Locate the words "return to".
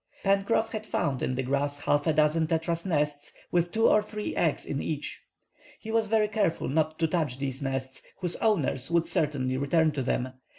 9.57-10.01